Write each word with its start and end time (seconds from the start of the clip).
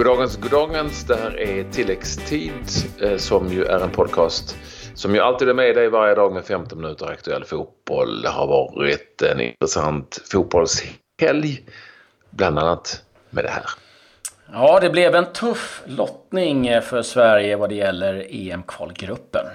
Goddagens, 0.00 0.36
goddagens. 0.36 1.04
Det 1.04 1.16
här 1.16 1.40
är 1.40 1.64
Tilläggstid 1.64 2.52
eh, 3.00 3.16
som 3.16 3.52
ju 3.52 3.64
är 3.64 3.80
en 3.80 3.90
podcast 3.90 4.56
som 4.94 5.14
ju 5.14 5.20
alltid 5.20 5.48
är 5.48 5.54
med 5.54 5.74
dig 5.74 5.88
varje 5.88 6.14
dag 6.14 6.32
med 6.32 6.44
15 6.44 6.80
minuter 6.80 7.06
aktuell 7.06 7.44
fotboll. 7.44 8.22
Det 8.22 8.28
har 8.28 8.46
varit 8.46 9.22
en 9.22 9.40
intressant 9.40 10.22
fotbollshelg, 10.32 11.64
bland 12.30 12.58
annat 12.58 13.02
med 13.30 13.44
det 13.44 13.50
här. 13.50 13.64
Ja, 14.52 14.80
det 14.80 14.90
blev 14.90 15.14
en 15.14 15.32
tuff 15.32 15.82
lottning 15.86 16.82
för 16.82 17.02
Sverige 17.02 17.56
vad 17.56 17.68
det 17.68 17.74
gäller 17.74 18.26
EM-kvalgruppen. 18.30 19.46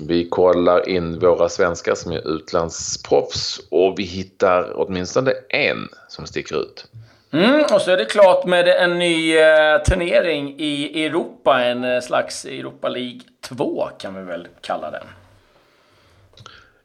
Vi 0.00 0.28
kollar 0.28 0.88
in 0.88 1.18
våra 1.18 1.48
svenskar 1.48 1.94
som 1.94 2.12
är 2.12 2.28
utlandsproffs 2.28 3.60
och 3.70 3.94
vi 3.98 4.02
hittar 4.02 4.72
åtminstone 4.74 5.32
en 5.48 5.88
som 6.08 6.26
sticker 6.26 6.56
ut. 6.56 6.88
Mm, 7.32 7.62
och 7.74 7.80
så 7.80 7.90
är 7.90 7.96
det 7.96 8.04
klart 8.04 8.44
med 8.46 8.68
en 8.68 8.98
ny 8.98 9.36
eh, 9.36 9.82
turnering 9.88 10.54
i 10.58 11.06
Europa. 11.06 11.62
En 11.64 11.84
eh, 11.84 12.00
slags 12.00 12.44
Europa 12.44 12.88
League 12.88 13.20
2 13.48 13.88
kan 13.98 14.14
vi 14.14 14.22
väl 14.22 14.48
kalla 14.60 14.90
den. 14.90 15.06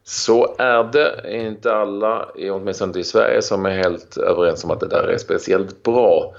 Så 0.03 0.55
är 0.57 0.83
det. 0.83 1.37
Inte 1.37 1.73
alla, 1.73 2.25
åtminstone 2.51 2.89
inte 2.89 2.99
i 2.99 3.03
Sverige, 3.03 3.41
som 3.41 3.65
är 3.65 3.69
helt 3.69 4.17
överens 4.17 4.63
om 4.63 4.71
att 4.71 4.79
det 4.79 4.87
där 4.87 5.07
är 5.07 5.17
speciellt 5.17 5.83
bra 5.83 6.33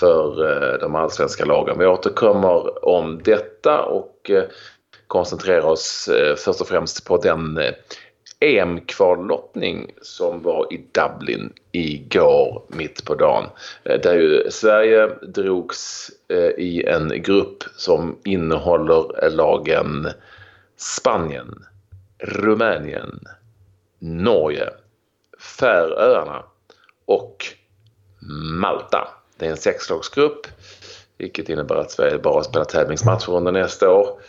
för 0.00 0.50
eh, 0.50 0.78
de 0.78 0.94
allsvenska 0.94 1.44
lagen. 1.44 1.78
Vi 1.78 1.86
återkommer 1.86 2.84
om 2.84 3.20
detta 3.24 3.82
och 3.82 4.30
eh, 4.30 4.44
koncentrerar 5.06 5.66
oss 5.66 6.08
eh, 6.08 6.36
först 6.36 6.60
och 6.60 6.68
främst 6.68 7.06
på 7.06 7.16
den 7.16 7.58
eh, 7.58 7.72
EM-kvallottning 8.40 9.90
som 10.02 10.42
var 10.42 10.72
i 10.72 10.86
Dublin 10.92 11.52
igår 11.72 12.62
mitt 12.68 13.04
på 13.04 13.14
dagen. 13.14 13.44
Eh, 13.84 14.00
där 14.00 14.14
ju 14.14 14.50
Sverige 14.50 15.06
drogs 15.22 16.10
eh, 16.28 16.64
i 16.64 16.84
en 16.86 17.22
grupp 17.22 17.64
som 17.76 18.18
innehåller 18.24 19.30
lagen 19.30 20.08
Spanien, 20.76 21.64
Rumänien, 22.18 23.20
Norge, 23.98 24.70
Färöarna 25.58 26.44
och 27.04 27.46
Malta. 28.60 29.08
Det 29.36 29.46
är 29.46 29.50
en 29.50 29.56
sexlagsgrupp 29.56 30.46
vilket 31.18 31.48
innebär 31.48 31.74
att 31.74 31.90
Sverige 31.90 32.18
bara 32.18 32.44
spelar 32.44 32.64
tävlingsmatcher 32.64 33.30
under 33.30 33.52
nästa 33.52 33.90
år. 33.90 34.20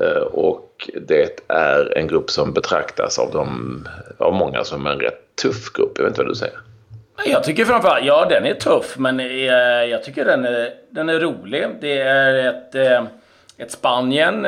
Eh, 0.00 0.22
och 0.22 0.90
det 1.02 1.40
är 1.48 1.98
en 1.98 2.06
grupp 2.06 2.30
som 2.30 2.52
betraktas 2.52 3.18
av, 3.18 3.30
dem, 3.30 3.88
av 4.18 4.34
många 4.34 4.64
som 4.64 4.86
en 4.86 5.00
rätt 5.00 5.36
tuff 5.42 5.72
grupp. 5.72 5.92
Jag 5.96 6.04
vet 6.04 6.10
inte 6.10 6.22
vad 6.22 6.30
du 6.30 6.34
säger? 6.34 6.58
Jag 7.26 7.44
tycker 7.44 7.64
framförallt, 7.64 8.04
ja 8.04 8.26
den 8.30 8.46
är 8.46 8.54
tuff 8.54 8.98
men 8.98 9.20
eh, 9.20 9.26
jag 9.90 10.04
tycker 10.04 10.24
den 10.24 10.44
är, 10.44 10.70
den 10.90 11.08
är 11.08 11.20
rolig. 11.20 11.66
Det 11.80 11.98
är 11.98 12.34
ett, 12.34 12.74
eh, 12.74 13.02
ett 13.58 13.70
Spanien 13.70 14.46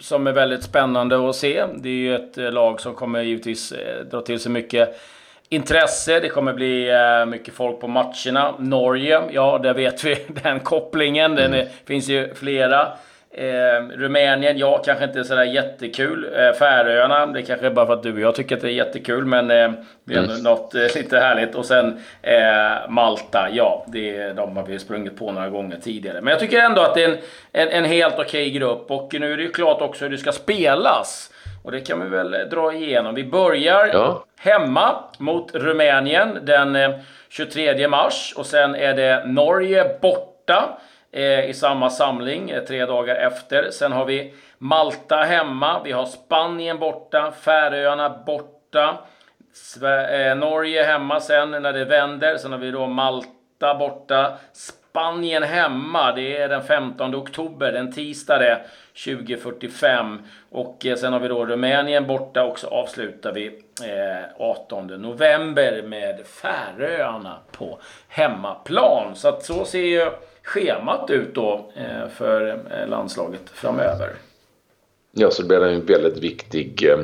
som 0.00 0.26
är 0.26 0.32
väldigt 0.32 0.62
spännande 0.62 1.28
att 1.28 1.36
se. 1.36 1.64
Det 1.74 1.88
är 1.88 1.92
ju 1.92 2.14
ett 2.14 2.36
lag 2.54 2.80
som 2.80 2.94
kommer 2.94 3.22
givetvis 3.22 3.74
dra 4.10 4.20
till 4.20 4.40
sig 4.40 4.52
mycket 4.52 5.00
intresse. 5.48 6.20
Det 6.20 6.28
kommer 6.28 6.52
bli 6.52 6.92
mycket 7.26 7.54
folk 7.54 7.80
på 7.80 7.88
matcherna. 7.88 8.54
Norge, 8.58 9.22
ja 9.30 9.60
där 9.62 9.74
vet 9.74 10.04
vi 10.04 10.18
den 10.42 10.60
kopplingen. 10.60 11.34
Den 11.34 11.54
är, 11.54 11.68
finns 11.84 12.08
ju 12.08 12.34
flera. 12.34 12.88
Eh, 13.34 13.82
Rumänien, 13.96 14.58
ja, 14.58 14.82
kanske 14.84 15.04
inte 15.04 15.24
sådär 15.24 15.44
jättekul. 15.44 16.30
Eh, 16.36 16.52
Färöarna, 16.52 17.26
det 17.26 17.42
kanske 17.42 17.66
är 17.66 17.70
bara 17.70 17.86
för 17.86 17.92
att 17.92 18.02
du 18.02 18.12
och 18.12 18.20
jag 18.20 18.34
tycker 18.34 18.56
att 18.56 18.62
det 18.62 18.68
är 18.68 18.72
jättekul, 18.72 19.24
men 19.24 19.50
eh, 19.50 19.70
det 20.04 20.14
är 20.14 20.24
mm. 20.24 20.42
något 20.42 20.74
eh, 20.74 20.80
lite 20.94 21.18
härligt. 21.18 21.54
Och 21.54 21.64
sen 21.64 22.00
eh, 22.22 22.88
Malta, 22.88 23.48
ja, 23.52 23.86
det, 23.88 24.32
de 24.32 24.56
har 24.56 24.66
vi 24.66 24.78
sprungit 24.78 25.18
på 25.18 25.32
några 25.32 25.48
gånger 25.48 25.76
tidigare. 25.76 26.20
Men 26.20 26.30
jag 26.30 26.40
tycker 26.40 26.58
ändå 26.58 26.82
att 26.82 26.94
det 26.94 27.04
är 27.04 27.08
en, 27.08 27.18
en, 27.52 27.68
en 27.68 27.84
helt 27.84 28.14
okej 28.14 28.24
okay 28.24 28.50
grupp. 28.50 28.90
Och 28.90 29.14
nu 29.20 29.32
är 29.32 29.36
det 29.36 29.42
ju 29.42 29.52
klart 29.52 29.80
också 29.80 30.04
hur 30.04 30.10
det 30.10 30.18
ska 30.18 30.32
spelas. 30.32 31.30
Och 31.64 31.72
det 31.72 31.80
kan 31.80 32.00
vi 32.00 32.08
väl 32.08 32.30
dra 32.50 32.72
igenom. 32.72 33.14
Vi 33.14 33.24
börjar 33.24 33.90
ja. 33.92 34.24
hemma 34.40 35.04
mot 35.18 35.54
Rumänien 35.54 36.38
den 36.42 36.78
23 37.28 37.82
eh, 37.82 37.88
mars. 37.88 38.34
Och 38.36 38.46
sen 38.46 38.74
är 38.74 38.94
det 38.94 39.24
Norge 39.26 39.98
borta 40.00 40.78
eh, 41.12 41.50
i 41.50 41.54
samma 41.54 41.90
samling 41.90 42.50
eh, 42.50 42.64
tre 42.64 42.86
dagar 42.86 43.16
efter. 43.16 43.70
Sen 43.70 43.92
har 43.92 44.04
vi 44.04 44.34
Malta 44.58 45.16
hemma. 45.16 45.82
Vi 45.84 45.92
har 45.92 46.06
Spanien 46.06 46.78
borta. 46.78 47.32
Färöarna 47.40 48.22
borta. 48.26 48.98
Sve 49.54 50.28
eh, 50.28 50.36
Norge 50.36 50.82
hemma 50.82 51.20
sen 51.20 51.50
när 51.50 51.72
det 51.72 51.84
vänder. 51.84 52.36
Sen 52.36 52.52
har 52.52 52.58
vi 52.58 52.70
då 52.70 52.86
Malta 52.86 53.74
borta. 53.78 54.32
Spanien 54.52 55.42
hemma. 55.42 56.12
Det 56.12 56.36
är 56.36 56.48
den 56.48 56.62
15 56.62 57.14
oktober, 57.14 57.72
den 57.72 57.92
tisdag 57.92 58.38
det. 58.38 58.60
2045. 59.04 60.22
Och 60.50 60.86
eh, 60.86 60.96
sen 60.96 61.12
har 61.12 61.20
vi 61.20 61.28
då 61.28 61.46
Rumänien 61.46 62.06
borta 62.06 62.44
och 62.44 62.58
så 62.58 62.68
avslutar 62.68 63.32
vi 63.32 63.46
eh, 63.82 64.46
18 64.46 64.86
november 64.86 65.82
med 65.82 66.26
Färöarna 66.26 67.38
på 67.52 67.78
hemmaplan. 68.08 69.16
Så 69.16 69.28
att 69.28 69.44
så 69.44 69.64
ser 69.64 69.78
ju 69.78 70.10
schemat 70.44 71.10
ut 71.10 71.34
då 71.34 71.70
eh, 71.76 72.08
för 72.08 72.48
eh, 72.48 72.88
landslaget 72.88 73.50
framöver. 73.50 74.12
Ja, 75.14 75.30
så 75.30 75.42
det 75.42 75.48
blir 75.48 75.62
en 75.62 75.86
väldigt 75.86 76.18
viktig 76.18 76.88
eh, 76.90 76.98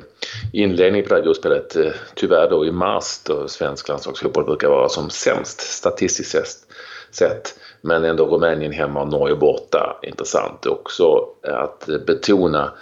inledning 0.52 1.02
på 1.02 1.08
det 1.08 1.14
här 1.14 1.22
gruppspelet. 1.22 1.76
Tyvärr 2.14 2.50
då 2.50 2.66
i 2.66 2.72
mars 2.72 3.22
då 3.26 3.48
svensk 3.48 3.88
landslagsfotboll 3.88 4.44
brukar 4.44 4.68
vara 4.68 4.88
som 4.88 5.10
sämst 5.10 5.60
statistiskt 5.60 6.66
sett. 7.10 7.54
Men 7.80 8.04
ändå 8.04 8.26
Rumänien 8.26 8.72
hemma 8.72 9.02
och 9.02 9.08
Norge 9.08 9.36
borta. 9.36 10.00
Intressant 10.02 10.66
också 10.66 11.28
att 11.42 11.88
betona 12.06 12.72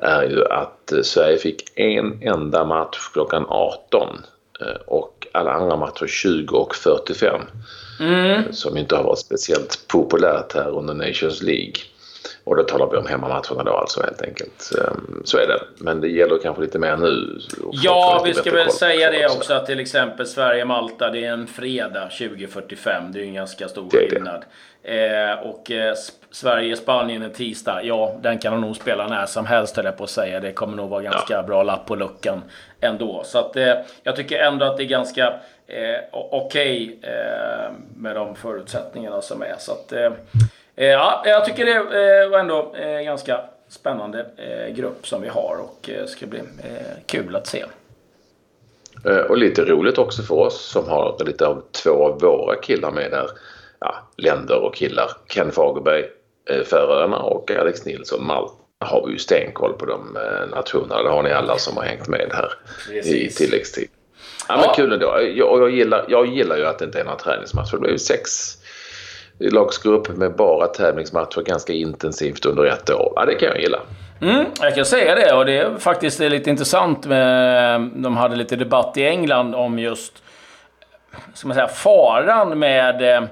är 0.00 0.22
ju 0.22 0.44
att 0.44 0.92
Sverige 1.02 1.38
fick 1.38 1.78
en 1.78 2.22
enda 2.22 2.64
match 2.64 3.10
klockan 3.12 3.46
18 3.48 4.08
och 4.86 5.23
alla 5.34 5.52
andra 5.52 5.76
matcher 5.76 6.06
20 6.06 6.56
och 6.56 6.74
45. 6.74 7.40
Mm. 8.00 8.52
Som 8.52 8.76
inte 8.76 8.96
har 8.96 9.04
varit 9.04 9.18
speciellt 9.18 9.88
populärt 9.88 10.54
här 10.54 10.78
under 10.78 10.94
Nations 10.94 11.42
League. 11.42 11.74
Och 12.44 12.56
då 12.56 12.62
talar 12.62 12.90
vi 12.90 12.96
om 12.96 13.06
hemmamatcherna 13.06 13.62
då 13.64 13.72
alltså 13.72 14.02
helt 14.02 14.22
enkelt. 14.22 14.70
Ehm, 14.80 15.22
så 15.24 15.38
är 15.38 15.46
det. 15.46 15.60
Men 15.78 16.00
det 16.00 16.08
gäller 16.08 16.38
kanske 16.42 16.62
lite 16.62 16.78
mer 16.78 16.96
nu. 16.96 17.38
Ja, 17.72 18.22
vi 18.24 18.34
ska 18.34 18.50
väl 18.50 18.70
säga 18.70 19.10
det 19.10 19.26
också 19.26 19.54
att 19.54 19.66
till 19.66 19.80
exempel 19.80 20.26
Sverige-Malta, 20.26 21.10
det 21.10 21.24
är 21.24 21.32
en 21.32 21.46
fredag 21.46 22.08
2045. 22.18 23.12
Det 23.12 23.18
är 23.18 23.22
ju 23.22 23.28
en 23.28 23.34
ganska 23.34 23.68
stor 23.68 23.90
skillnad. 23.90 24.44
Eh, 24.82 25.48
och 25.48 25.70
eh, 25.70 25.94
Sverige-Spanien 26.30 27.22
en 27.22 27.32
tisdag, 27.32 27.82
ja 27.82 28.18
den 28.22 28.38
kan 28.38 28.52
de 28.52 28.60
nog 28.60 28.76
spela 28.76 29.08
när 29.08 29.26
som 29.26 29.46
helst 29.46 29.76
höll 29.76 29.84
jag 29.84 29.96
på 29.96 30.04
att 30.04 30.10
säga. 30.10 30.40
Det 30.40 30.52
kommer 30.52 30.76
nog 30.76 30.90
vara 30.90 31.02
ganska 31.02 31.34
ja. 31.34 31.42
bra 31.42 31.62
lapp 31.62 31.86
på 31.86 31.96
luckan 31.96 32.42
ändå. 32.80 33.22
Så 33.24 33.38
att 33.38 33.56
eh, 33.56 33.74
jag 34.02 34.16
tycker 34.16 34.38
ändå 34.38 34.66
att 34.66 34.76
det 34.76 34.82
är 34.82 34.88
ganska 34.88 35.26
eh, 35.66 36.00
okej 36.12 36.96
okay, 36.98 37.10
eh, 37.12 37.72
med 37.96 38.16
de 38.16 38.34
förutsättningarna 38.34 39.22
som 39.22 39.42
är. 39.42 39.54
Så 39.58 39.72
att, 39.72 39.92
eh, 39.92 40.12
ja, 40.74 41.22
jag 41.26 41.44
tycker 41.44 41.64
det 41.64 42.28
var 42.28 42.38
ändå 42.38 42.74
en 42.74 43.04
ganska 43.04 43.40
spännande 43.68 44.26
grupp 44.76 45.06
som 45.06 45.22
vi 45.22 45.28
har 45.28 45.56
och 45.60 45.90
ska 46.06 46.26
bli 46.26 46.40
kul 47.06 47.36
att 47.36 47.46
se. 47.46 47.64
Och 49.28 49.38
lite 49.38 49.64
roligt 49.64 49.98
också 49.98 50.22
för 50.22 50.34
oss 50.34 50.60
som 50.60 50.88
har 50.88 51.24
lite 51.26 51.46
av 51.46 51.62
två 51.72 51.90
av 51.90 52.20
våra 52.20 52.56
killar 52.56 52.90
med 52.90 53.10
där. 53.10 53.26
Ja, 53.80 53.94
länder 54.16 54.58
och 54.58 54.74
killar. 54.74 55.10
Ken 55.28 55.52
Fagerberg, 55.52 56.04
Färöarna 56.70 57.18
och 57.18 57.50
Alex 57.50 57.84
Nilsson, 57.84 58.26
Malta 58.26 58.54
har 58.80 59.06
vi 59.06 59.12
ju 59.12 59.18
stenkoll 59.18 59.72
på 59.72 59.86
de 59.86 60.18
nationerna. 60.50 61.02
Det 61.02 61.08
har 61.08 61.22
ni 61.22 61.30
alla 61.30 61.58
som 61.58 61.76
har 61.76 61.84
hängt 61.84 62.08
med 62.08 62.30
här 62.32 62.52
Precis. 62.88 63.40
i 63.40 63.44
tilläggstid. 63.44 63.88
Ja, 64.48 64.56
men 64.56 64.74
kul 64.74 64.92
ändå. 64.92 65.06
Jag, 65.06 65.60
jag, 65.60 65.70
gillar, 65.70 66.04
jag 66.08 66.26
gillar 66.26 66.56
ju 66.56 66.66
att 66.66 66.78
det 66.78 66.84
inte 66.84 67.00
är 67.00 67.04
några 67.04 67.18
träningsmatcher. 67.18 67.72
Det 67.72 67.78
blir 67.78 67.90
ju 67.90 67.98
sex 67.98 68.30
lagsgrupp 69.38 70.08
med 70.08 70.36
bara 70.36 70.66
tävlingsmatcher 70.66 71.42
ganska 71.42 71.72
intensivt 71.72 72.46
under 72.46 72.64
ett 72.64 72.90
år. 72.90 73.12
Ja, 73.16 73.24
det 73.24 73.34
kan 73.34 73.48
jag 73.48 73.60
gilla. 73.60 73.80
Mm, 74.22 74.44
jag 74.60 74.74
kan 74.74 74.84
säga 74.84 75.14
det 75.14 75.32
och 75.32 75.46
det 75.46 75.58
är 75.58 75.78
faktiskt 75.78 76.20
lite 76.20 76.50
intressant 76.50 77.06
med... 77.06 77.80
De 77.94 78.16
hade 78.16 78.36
lite 78.36 78.56
debatt 78.56 78.96
i 78.96 79.06
England 79.06 79.54
om 79.54 79.78
just 79.78 80.22
ska 81.34 81.48
man 81.48 81.54
säga, 81.54 81.68
faran 81.68 82.58
med 82.58 83.02
eh, 83.02 83.22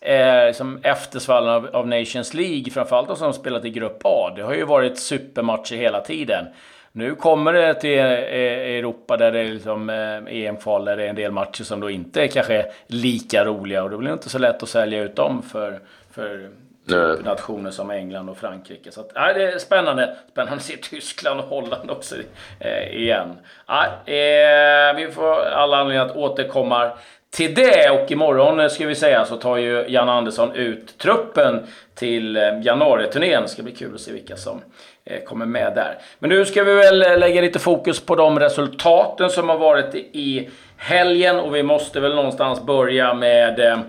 eh 0.00 0.46
liksom 0.46 0.80
eftersvallen 0.82 1.54
av, 1.54 1.68
av 1.72 1.88
Nations 1.88 2.34
League, 2.34 2.70
framförallt 2.72 3.08
de 3.08 3.16
som 3.16 3.32
spelat 3.32 3.64
i 3.64 3.70
Grupp 3.70 4.00
A. 4.04 4.32
Det 4.36 4.42
har 4.42 4.54
ju 4.54 4.64
varit 4.64 4.98
supermatcher 4.98 5.76
hela 5.76 6.00
tiden. 6.00 6.46
Nu 6.92 7.14
kommer 7.14 7.52
det 7.52 7.74
till 7.74 7.98
eh, 7.98 8.04
Europa 8.04 9.16
där 9.16 9.32
det 9.32 9.40
är 9.40 9.44
liksom 9.44 9.90
EM-kval 10.28 10.84
där 10.84 10.96
det 10.96 11.04
är 11.04 11.08
en 11.08 11.16
del 11.16 11.32
matcher 11.32 11.64
som 11.64 11.80
då 11.80 11.90
inte 11.90 12.22
är 12.22 12.26
kanske 12.26 12.66
lika 12.86 13.44
roliga 13.44 13.82
och 13.82 13.90
då 13.90 13.98
blir 13.98 14.08
det 14.08 14.14
inte 14.14 14.28
så 14.28 14.38
lätt 14.38 14.62
att 14.62 14.68
sälja 14.68 15.02
ut 15.02 15.16
dem 15.16 15.42
för, 15.42 15.80
för 16.10 16.48
typ 16.88 17.24
nationer 17.24 17.70
som 17.70 17.90
England 17.90 18.28
och 18.28 18.36
Frankrike. 18.36 18.92
Så 18.92 19.00
att, 19.00 19.10
ja, 19.14 19.32
det 19.32 19.52
är 19.52 19.58
spännande. 19.58 20.16
Spännande 20.30 20.56
att 20.56 20.62
se 20.62 20.76
Tyskland 20.76 21.40
och 21.40 21.46
Holland 21.46 21.90
också 21.90 22.16
eh, 22.60 22.96
igen. 22.96 23.38
Ja, 23.66 23.84
eh, 24.06 24.96
vi 24.96 25.12
får 25.12 25.44
alla 25.44 25.76
anledning 25.76 26.10
att 26.10 26.16
återkomma 26.16 26.92
till 27.32 27.54
det. 27.54 27.90
Och 27.90 28.10
imorgon 28.10 28.60
eh, 28.60 28.68
ska 28.68 28.86
vi 28.86 28.94
säga 28.94 29.24
så 29.24 29.36
tar 29.36 29.56
ju 29.56 29.84
Jan 29.88 30.08
Andersson 30.08 30.54
ut 30.54 30.98
truppen 30.98 31.66
till 31.94 32.36
eh, 32.36 32.42
januariturnén. 32.62 33.42
Det 33.42 33.48
ska 33.48 33.62
bli 33.62 33.72
kul 33.72 33.94
att 33.94 34.00
se 34.00 34.12
vilka 34.12 34.36
som 34.36 34.60
eh, 35.04 35.22
kommer 35.24 35.46
med 35.46 35.72
där. 35.74 35.98
Men 36.18 36.30
nu 36.30 36.44
ska 36.44 36.64
vi 36.64 36.74
väl 36.74 36.98
lägga 36.98 37.40
lite 37.40 37.58
fokus 37.58 38.00
på 38.00 38.16
de 38.16 38.40
resultaten 38.40 39.30
som 39.30 39.48
har 39.48 39.58
varit 39.58 39.94
i 39.94 40.50
helgen 40.76 41.40
och 41.40 41.54
vi 41.54 41.62
måste 41.62 42.00
väl 42.00 42.14
någonstans 42.14 42.62
börja 42.62 43.14
med 43.14 43.82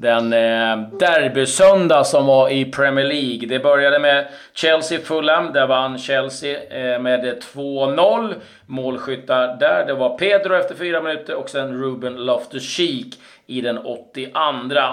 den 0.00 0.32
eh, 0.32 0.88
derbysöndag 0.98 2.04
som 2.04 2.26
var 2.26 2.48
i 2.50 2.64
Premier 2.64 3.04
League. 3.04 3.48
Det 3.48 3.58
började 3.58 3.98
med 3.98 4.26
Chelsea-Fulham. 4.54 5.52
Där 5.52 5.66
vann 5.66 5.98
Chelsea 5.98 6.58
eh, 6.70 7.00
med 7.00 7.42
2-0. 7.54 8.34
Målskyttar 8.66 9.56
där, 9.60 9.86
det 9.86 9.94
var 9.94 10.18
Pedro 10.18 10.54
efter 10.54 10.74
fyra 10.74 11.02
minuter 11.02 11.34
och 11.34 11.48
sen 11.48 11.82
Ruben 11.82 12.16
Loftus-Cheek 12.16 13.14
i 13.46 13.60
den 13.60 13.78
82. 13.78 14.40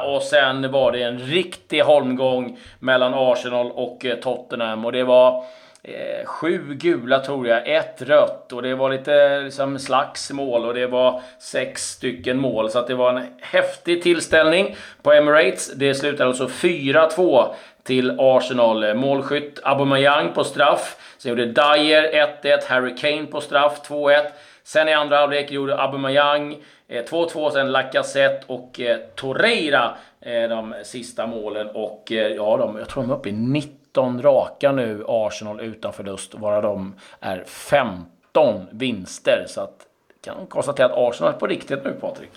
Och 0.05 0.21
sen 0.21 0.71
var 0.71 0.91
det 0.91 1.01
en 1.01 1.19
riktig 1.19 1.81
holmgång 1.81 2.57
mellan 2.79 3.13
Arsenal 3.15 3.71
och 3.71 4.05
eh, 4.05 4.15
Tottenham. 4.15 4.85
Och 4.85 4.91
det 4.91 5.03
var 5.03 5.43
eh, 5.87 6.25
sju 6.25 6.73
gula 6.73 7.19
tror 7.19 7.47
jag, 7.47 7.67
ett 7.67 8.01
rött 8.01 8.53
och 8.53 8.61
det 8.61 8.75
var 8.75 8.89
lite 8.89 9.41
liksom, 9.41 9.79
slagsmål 9.79 10.65
och 10.65 10.73
det 10.73 10.87
var 10.87 11.21
sex 11.39 11.89
stycken 11.89 12.37
mål. 12.37 12.69
Så 12.69 12.79
att 12.79 12.87
det 12.87 12.95
var 12.95 13.13
en 13.13 13.27
häftig 13.41 14.03
tillställning 14.03 14.75
på 15.01 15.13
Emirates. 15.13 15.73
Det 15.75 15.95
slutade 15.95 16.29
alltså 16.29 16.47
4-2 16.47 17.53
till 17.83 18.15
Arsenal. 18.19 18.93
Målskytt 18.93 19.59
Aubameyang 19.63 20.33
på 20.33 20.43
straff. 20.43 20.97
Sen 21.17 21.29
gjorde 21.29 21.45
Dyer 21.45 22.27
1-1, 22.43 22.59
Harry 22.67 22.95
Kane 22.95 23.25
på 23.25 23.41
straff 23.41 23.81
2-1. 23.87 24.21
Sen 24.67 24.89
i 24.89 24.93
andra 24.93 25.17
halvlek 25.17 25.51
gjorde 25.51 25.77
Aubameyang 25.77 26.63
eh, 26.87 27.03
2-2, 27.05 27.49
sen 27.49 27.71
Lacazette 27.71 28.43
och 28.47 28.79
eh, 28.79 28.97
Torreira 29.15 29.97
eh, 30.21 30.49
de 30.49 30.73
sista 30.83 31.27
målen. 31.27 31.67
Och 31.67 32.03
ja, 32.35 32.57
de, 32.57 32.77
jag 32.77 32.89
tror 32.89 33.03
de 33.03 33.11
är 33.11 33.15
uppe 33.15 33.29
i 33.29 33.31
19 33.31 34.21
raka 34.21 34.71
nu 34.71 35.03
Arsenal 35.07 35.61
utan 35.61 35.93
förlust, 35.93 36.35
varav 36.35 36.61
de 36.61 36.95
är 37.19 37.43
15 37.47 38.65
vinster. 38.71 39.45
Så 39.47 39.61
att 39.61 39.87
kan 40.21 40.47
konstatera 40.47 40.85
att 40.85 40.97
Arsenal 40.97 41.33
är 41.33 41.37
på 41.37 41.47
riktigt 41.47 41.83
nu, 41.83 41.93
Patrik. 42.01 42.31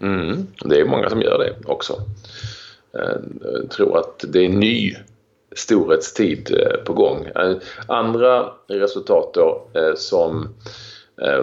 Mm, 0.00 0.46
det 0.64 0.80
är 0.80 0.84
många 0.84 1.10
som 1.10 1.22
gör 1.22 1.38
det 1.38 1.68
också. 1.70 1.94
Jag 2.92 3.70
tror 3.70 3.98
att 3.98 4.24
det 4.28 4.44
är 4.44 4.48
ny 4.48 4.96
storhetstid 5.56 6.56
på 6.84 6.92
gång. 6.92 7.28
Andra 7.86 8.52
resultat 8.68 9.34
då 9.34 9.66
som 9.96 10.54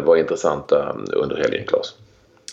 var 0.02 0.18
intressanta 0.18 0.96
under 1.14 1.38
helgen, 1.38 1.66
Claes? 1.68 1.94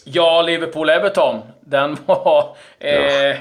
Ja, 0.08 0.42
Liverpool-Everton. 0.42 1.40
Den 1.60 1.96
var 2.06 2.56
eh, 2.78 2.94
ja. 2.94 3.32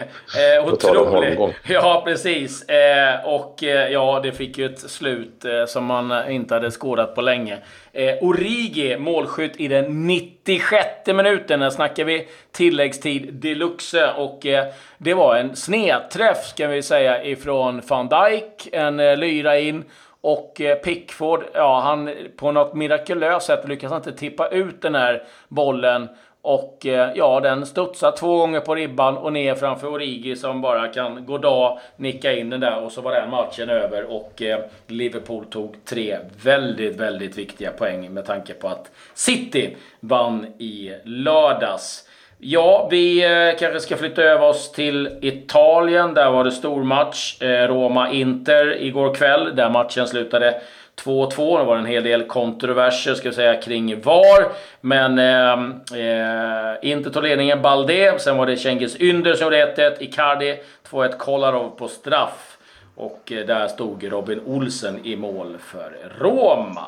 eh, 0.58 0.68
otrolig. 0.74 1.40
Ja, 1.68 2.02
precis. 2.06 2.70
Eh, 2.70 3.26
och 3.26 3.64
eh, 3.64 3.92
ja, 3.92 4.20
det 4.24 4.32
fick 4.32 4.58
ju 4.58 4.66
ett 4.66 4.80
slut 4.80 5.46
eh, 5.46 5.66
som 5.66 5.86
man 5.86 6.32
inte 6.32 6.54
hade 6.54 6.72
skådat 6.72 7.16
på 7.16 7.22
länge. 7.22 7.58
Eh, 7.94 8.16
Origi, 8.22 8.98
målskytt 8.98 9.60
i 9.60 9.68
den 9.68 10.08
96 10.08 10.88
minuten. 11.08 11.60
Där 11.60 11.70
snackar 11.70 12.04
vi 12.04 12.28
tilläggstid 12.52 13.34
deluxe. 13.34 14.12
Och 14.18 14.46
eh, 14.46 14.66
det 14.98 15.14
var 15.14 15.36
en 15.36 15.56
snedträff, 15.56 16.46
ska 16.46 16.68
vi 16.68 16.82
säga, 16.82 17.24
ifrån 17.24 17.82
van 17.88 18.10
Dijk. 18.10 18.70
En 18.72 19.00
eh, 19.00 19.18
lyra 19.18 19.60
in. 19.60 19.84
Och 20.26 20.62
eh, 20.62 20.76
Pickford, 20.76 21.44
ja, 21.54 21.80
han 21.80 22.10
på 22.38 22.52
något 22.52 22.74
mirakulöst 22.74 23.48
sätt 23.48 23.68
lyckas 23.68 23.92
inte 23.92 24.12
tippa 24.12 24.48
ut 24.48 24.82
den 24.82 24.96
här 24.96 25.24
bollen. 25.48 26.10
Och 26.42 26.86
eh, 26.86 27.12
ja, 27.16 27.40
den 27.40 27.66
studsar 27.66 28.12
två 28.12 28.38
gånger 28.38 28.60
på 28.60 28.76
ribban 28.76 29.18
och 29.18 29.34
ner 29.34 29.56
framför 29.56 29.88
Origi 29.88 30.36
som 30.36 30.62
bara 30.62 30.88
kan 30.88 31.26
gå 31.26 31.38
dag, 31.38 31.80
nicka 31.96 32.34
in 32.34 32.50
den 32.50 32.60
där 32.60 32.84
och 32.84 32.92
så 32.92 33.02
var 33.02 33.12
den 33.12 33.30
matchen 33.30 33.70
över. 33.70 34.04
Och 34.12 34.42
eh, 34.42 34.60
Liverpool 34.88 35.46
tog 35.46 35.86
tre 35.86 36.18
väldigt, 36.44 36.96
väldigt 36.96 37.38
viktiga 37.38 37.72
poäng 37.72 38.14
med 38.14 38.26
tanke 38.26 38.54
på 38.54 38.68
att 38.68 38.92
City 39.14 39.76
vann 40.00 40.46
i 40.58 40.94
lördags. 41.04 42.10
Ja, 42.38 42.88
vi 42.92 43.24
eh, 43.24 43.60
kanske 43.60 43.80
ska 43.80 43.98
flytta 43.98 44.24
över 44.24 44.48
oss 44.48 44.72
till 44.72 45.20
Italien. 45.22 46.14
Där 46.14 46.32
var 46.32 46.44
det 46.44 46.52
stormatch. 46.52 47.42
Eh, 47.42 47.68
Roma-Inter 47.68 48.82
igår 48.82 49.14
kväll. 49.14 49.56
Där 49.56 49.70
matchen 49.70 50.08
slutade 50.08 50.62
2-2. 51.04 51.58
Det 51.58 51.64
var 51.64 51.78
en 51.78 51.86
hel 51.86 52.04
del 52.04 52.24
kontroverser 52.24 53.14
ska 53.14 53.30
vi 53.30 53.36
säga 53.36 53.62
kring 53.62 54.02
VAR. 54.02 54.48
Men 54.82 55.20
eh, 55.20 55.54
eh 56.00 56.92
Inter 56.92 57.10
tog 57.10 57.24
ledningen 57.24 57.62
Balde. 57.62 58.20
Sen 58.20 58.38
var 58.38 58.46
det 58.46 58.58
Cengiz 58.58 59.02
Ynder 59.02 59.34
som 59.34 59.44
gjorde 59.46 59.76
1-1. 59.76 59.96
Icardi 60.00 60.60
2-1 60.90 61.18
Kolarov 61.18 61.70
på 61.70 61.88
straff. 61.88 62.58
Och 62.96 63.32
eh, 63.32 63.46
där 63.46 63.68
stod 63.68 64.12
Robin 64.12 64.42
Olsen 64.46 65.06
i 65.06 65.16
mål 65.16 65.58
för 65.60 65.98
Roma. 66.20 66.88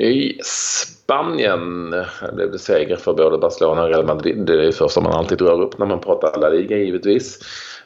I 0.00 0.38
Spanien 0.44 1.94
blev 2.32 2.52
det 2.52 2.58
seger 2.58 2.96
för 2.96 3.12
både 3.12 3.38
Barcelona 3.38 3.82
och 3.82 3.88
Real 3.88 4.06
Madrid. 4.06 4.46
Det 4.46 4.52
är 4.52 4.56
det 4.56 4.72
första 4.72 5.00
man 5.00 5.12
alltid 5.12 5.38
drar 5.38 5.62
upp 5.62 5.78
när 5.78 5.86
man 5.86 6.00
pratar 6.00 6.40
La 6.40 6.48
Liga 6.48 6.76
givetvis. 6.76 7.38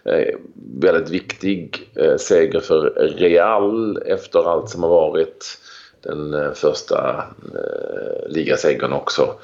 Eh, 0.05 0.34
väldigt 0.81 1.11
viktig 1.11 1.90
eh, 1.94 2.16
seger 2.16 2.61
för 2.61 2.81
Real 3.19 4.02
efter 4.06 4.50
allt 4.50 4.70
som 4.70 4.82
har 4.82 4.90
varit. 4.90 5.58
Den 6.02 6.34
eh, 6.34 6.52
första 6.52 7.25
eh, 7.55 8.28
ligasegern 8.28 8.93
också 8.93 9.34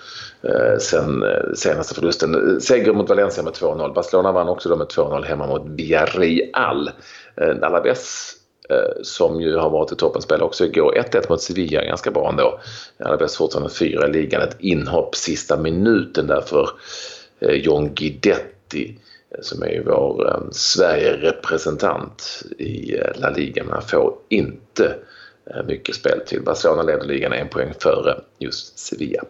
eh, 0.43 0.79
sen 0.79 1.23
eh, 1.23 1.53
senaste 1.55 1.95
förlusten. 1.95 2.61
Seger 2.61 2.93
mot 2.93 3.09
Valencia 3.09 3.45
med 3.45 3.53
2-0. 3.53 3.95
Barcelona 3.95 4.33
vann 4.33 4.49
också 4.49 4.69
då 4.69 4.77
med 4.77 4.87
2-0 4.87 5.25
hemma 5.25 5.47
mot 5.47 5.69
Villarreal. 5.69 6.91
Alaves 7.63 8.40
Eh, 8.71 9.03
som 9.03 9.41
ju 9.41 9.57
har 9.57 9.71
varit 9.71 9.93
i 9.93 9.97
toppenspel 9.97 10.43
också 10.43 10.65
igår. 10.65 10.95
1-1 11.13 11.27
mot 11.29 11.43
Sevilla, 11.43 11.85
ganska 11.85 12.11
bra 12.11 12.29
ändå. 12.29 12.61
Alaves 12.99 13.37
fortfarande 13.37 13.71
fyra 13.71 14.09
i 14.09 14.13
ligan. 14.13 14.43
Ett 14.43 14.57
inhopp 14.59 15.17
sista 15.17 15.57
minuten 15.57 16.27
där 16.27 16.41
för 16.41 16.71
eh, 17.41 17.55
John 17.55 17.95
Guidetti 17.95 18.99
eh, 19.31 19.41
som 19.43 19.63
är 19.63 19.83
vår 19.87 20.49
Sverige-representant 20.53 22.43
i 22.59 22.97
La 23.15 23.31
Liga 23.31 23.65
men 23.65 23.73
han 23.73 23.83
får 23.83 24.15
inte 24.29 24.95
mycket 25.69 25.95
spel 25.95 26.21
till. 26.27 26.43
Barcelona 26.43 26.83
leder 26.83 27.07
ligan 27.07 27.33
en 27.33 27.49
poäng 27.49 27.75
före 27.79 28.21
just 28.39 28.79
Sevilla. 28.79 29.23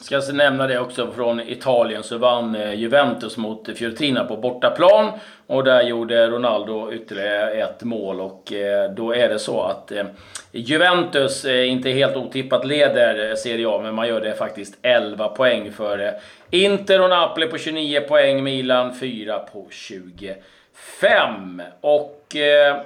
Ska 0.00 0.14
jag 0.14 0.34
nämna 0.34 0.66
det 0.66 0.78
också 0.78 1.12
från 1.12 1.40
Italien 1.40 2.02
så 2.02 2.18
vann 2.18 2.54
eh, 2.54 2.74
Juventus 2.74 3.36
mot 3.36 3.68
Fiorentina 3.76 4.24
på 4.24 4.36
bortaplan. 4.36 5.12
Och 5.46 5.64
där 5.64 5.82
gjorde 5.82 6.30
Ronaldo 6.30 6.92
ytterligare 6.92 7.50
ett 7.50 7.82
mål 7.82 8.20
och 8.20 8.52
eh, 8.52 8.90
då 8.90 9.14
är 9.14 9.28
det 9.28 9.38
så 9.38 9.62
att 9.62 9.92
eh, 9.92 10.04
Juventus 10.52 11.44
inte 11.44 11.90
helt 11.90 12.16
otippat 12.16 12.66
leder 12.66 13.34
Serie 13.34 13.68
A 13.68 13.80
men 13.82 13.94
man 13.94 14.08
gör 14.08 14.20
det 14.20 14.34
faktiskt 14.34 14.78
11 14.82 15.28
poäng 15.28 15.72
före 15.72 16.14
Inter 16.50 17.02
och 17.02 17.10
Napoli 17.10 17.46
på 17.46 17.58
29 17.58 18.00
poäng, 18.00 18.44
Milan 18.44 18.94
4 18.94 19.38
på 19.38 19.66
25. 19.70 21.62
Och 21.80 22.36
eh, 22.36 22.76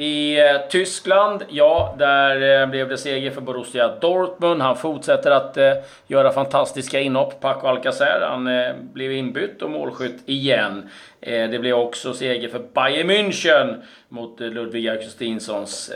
i 0.00 0.38
eh, 0.38 0.60
Tyskland, 0.68 1.44
ja, 1.48 1.94
där 1.98 2.62
eh, 2.62 2.66
blev 2.68 2.88
det 2.88 2.98
seger 2.98 3.30
för 3.30 3.40
Borussia 3.40 3.88
Dortmund. 4.00 4.62
Han 4.62 4.76
fortsätter 4.76 5.30
att 5.30 5.56
eh, 5.56 5.72
göra 6.06 6.32
fantastiska 6.32 7.00
inhopp. 7.00 7.40
Paco 7.40 7.66
Alcacer, 7.66 8.26
han 8.28 8.46
eh, 8.46 8.74
blev 8.92 9.12
inbytt 9.12 9.62
och 9.62 9.70
målskytt 9.70 10.22
igen. 10.26 10.88
Eh, 11.20 11.50
det 11.50 11.58
blev 11.58 11.74
också 11.74 12.12
seger 12.12 12.48
för 12.48 12.58
Bayern 12.74 13.10
München 13.10 13.82
mot 14.08 14.40
eh, 14.40 14.46
Ludvig 14.46 14.88
Augustinssons 14.88 15.92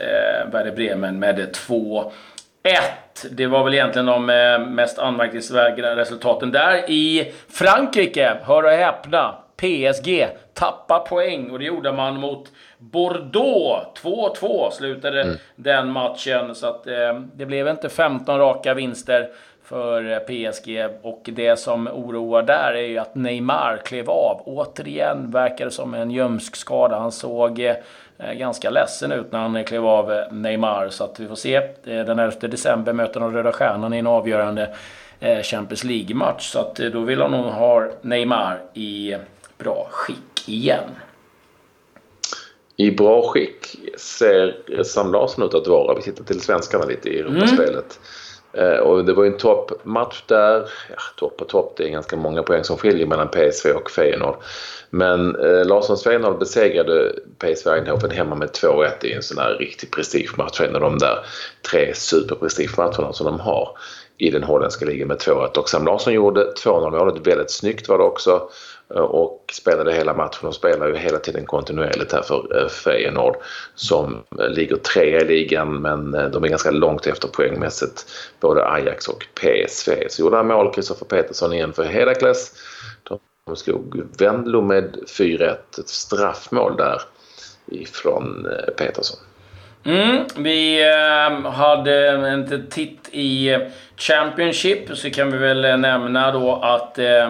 Werder 0.51 0.71
Bremen 0.75 1.19
med 1.19 1.53
2 1.53 2.11
1. 2.63 3.25
Det 3.31 3.47
var 3.47 3.63
väl 3.63 3.73
egentligen 3.73 4.05
de 4.05 4.25
mest 4.69 4.99
anmärkningsvärda 4.99 5.95
resultaten 5.95 6.51
där. 6.51 6.89
I 6.89 7.33
Frankrike, 7.49 8.37
hör 8.43 8.63
och 8.63 8.71
häpna, 8.71 9.35
PSG 9.57 10.27
tappar 10.53 10.99
poäng 10.99 11.51
och 11.51 11.59
det 11.59 11.65
gjorde 11.65 11.91
man 11.91 12.19
mot 12.19 12.51
Bordeaux. 12.77 14.01
2-2 14.01 14.71
slutade 14.71 15.21
mm. 15.21 15.35
den 15.55 15.91
matchen. 15.91 16.55
Så 16.55 16.67
att, 16.67 16.87
eh, 16.87 17.19
det 17.33 17.45
blev 17.45 17.67
inte 17.67 17.89
15 17.89 18.39
raka 18.39 18.73
vinster 18.73 19.29
för 19.63 20.11
eh, 20.11 20.19
PSG. 20.19 20.87
Och 21.01 21.21
det 21.23 21.59
som 21.59 21.87
oroar 21.87 22.43
där 22.43 22.73
är 22.73 22.87
ju 22.87 22.97
att 22.97 23.15
Neymar 23.15 23.81
klev 23.85 24.09
av. 24.09 24.41
Återigen 24.45 25.31
verkar 25.31 25.65
det 25.65 25.71
som 25.71 25.93
en 25.93 26.11
ljumskskada. 26.11 26.99
Han 26.99 27.11
såg 27.11 27.59
eh, 27.59 27.75
Eh, 28.17 28.33
ganska 28.33 28.69
ledsen 28.69 29.11
ut 29.11 29.31
när 29.31 29.39
han 29.39 29.63
klev 29.63 29.85
av 29.85 30.11
eh, 30.11 30.31
Neymar. 30.31 30.89
Så 30.89 31.03
att 31.03 31.19
vi 31.19 31.27
får 31.27 31.35
se. 31.35 31.55
Eh, 31.55 31.65
den 31.83 32.19
11 32.19 32.47
december 32.47 32.93
möter 32.93 33.19
de 33.19 33.33
Röda 33.33 33.51
Stjärnan 33.51 33.93
i 33.93 33.97
en 33.97 34.07
avgörande 34.07 34.75
Champions 35.43 35.83
League-match. 35.83 36.51
Så 36.51 36.59
att 36.59 36.75
då 36.75 36.99
vill 36.99 37.21
han 37.21 37.31
nog 37.31 37.45
ha 37.45 37.89
Neymar 38.01 38.59
i 38.73 39.15
bra 39.57 39.87
skick 39.91 40.47
igen. 40.49 40.89
I 42.77 42.91
bra 42.91 43.31
skick 43.31 43.75
ser 43.97 44.83
Sam 44.83 45.11
Larsson 45.11 45.43
ut 45.43 45.53
att 45.53 45.67
vara. 45.67 45.95
Vi 45.95 46.01
tittar 46.01 46.23
till 46.23 46.41
svenskarna 46.41 46.85
lite 46.85 47.09
i 47.09 47.19
Europaspelet. 47.19 47.99
Eh, 48.57 48.77
och 48.77 49.05
det 49.05 49.13
var 49.13 49.23
ju 49.23 49.31
en 49.31 49.37
toppmatch 49.37 50.23
där. 50.27 50.69
Ja, 50.89 50.95
topp 51.17 51.41
och 51.41 51.49
topp, 51.49 51.73
det 51.77 51.83
är 51.83 51.89
ganska 51.89 52.15
många 52.15 52.43
poäng 52.43 52.63
som 52.63 52.77
skiljer 52.77 53.07
mellan 53.07 53.27
PSV 53.27 53.71
och 53.71 53.91
Feyenoord. 53.91 54.35
Men 54.89 55.35
eh, 55.35 55.65
Larssons 55.65 56.03
Feyenoord 56.03 56.39
besegrade 56.39 57.13
PSV 57.39 57.69
Eindhoven 57.69 58.11
hemma 58.11 58.35
med 58.35 58.49
2-1 58.49 59.05
i 59.05 59.13
en 59.13 59.23
sån 59.23 59.37
här 59.37 59.53
riktig 59.53 59.91
prestigematch. 59.91 60.61
En 60.61 60.75
av 60.75 60.81
de 60.81 60.97
där 60.97 61.25
tre 61.71 61.93
superprestigematcherna 61.95 63.13
som 63.13 63.25
de 63.25 63.39
har 63.39 63.77
i 64.17 64.29
den 64.29 64.43
holländska 64.43 64.85
ligan 64.85 65.07
med 65.07 65.17
2-1. 65.17 65.57
Och 65.57 65.69
Sam 65.69 65.85
Larsson 65.85 66.13
gjorde 66.13 66.53
2-0 66.63 66.91
målet. 66.91 67.27
Väldigt 67.27 67.51
snyggt 67.51 67.89
var 67.89 67.97
det 67.97 68.03
också. 68.03 68.49
Eh, 68.93 69.01
och 69.01 69.53
spelade 69.53 69.93
hela 69.93 70.13
matchen. 70.13 70.39
De 70.41 70.53
spelar 70.53 70.87
ju 70.87 70.97
hela 70.97 71.19
tiden 71.19 71.45
kontinuerligt 71.45 72.11
här 72.11 72.21
för 72.21 72.61
eh, 72.61 72.67
Feyenoord 72.67 73.35
som 73.75 74.23
eh, 74.39 74.49
ligger 74.49 74.75
trea 74.75 75.21
i 75.21 75.25
ligan 75.25 75.81
men 75.81 76.11
de 76.11 76.43
är 76.43 76.47
ganska 76.47 76.71
långt 76.71 77.07
efter 77.07 77.27
poängmässigt 77.27 78.05
både 78.39 78.67
Ajax 78.67 79.07
och 79.07 79.25
PSV. 79.41 79.91
Så 80.09 80.21
gjorde 80.21 80.37
han 80.37 80.47
mål, 80.47 80.73
Kristoffer 80.73 81.05
Petersson 81.05 81.53
igen 81.53 81.73
för 81.73 81.83
Herakles. 81.83 82.51
De 83.43 83.55
slog 83.55 84.01
Wendlo 84.19 84.61
med 84.61 84.97
4-1, 85.07 85.57
ett 85.79 85.89
straffmål 85.89 86.77
där 86.77 87.01
ifrån 87.65 88.47
Petersson. 88.77 89.19
Mm, 89.85 90.25
vi 90.37 90.83
äh, 90.83 91.51
hade 91.51 92.09
en 92.09 92.67
titt 92.69 93.09
i 93.11 93.57
Championship 93.97 94.97
så 94.97 95.09
kan 95.09 95.31
vi 95.31 95.37
väl 95.37 95.79
nämna 95.79 96.31
då 96.31 96.55
att 96.55 96.99
äh, 96.99 97.29